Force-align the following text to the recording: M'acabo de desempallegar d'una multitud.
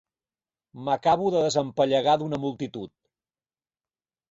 M'acabo 0.87 1.27
de 1.35 1.43
desempallegar 1.43 2.17
d'una 2.23 2.41
multitud. 2.49 2.95